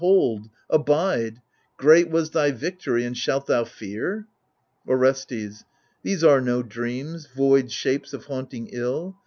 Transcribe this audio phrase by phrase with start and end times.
[0.01, 1.43] Hold, abide;
[1.77, 4.25] Great was thy victory, and shalt thou fear?
[4.87, 5.63] Orestes
[6.01, 9.15] These are no dreams, void shapes of haunting ill.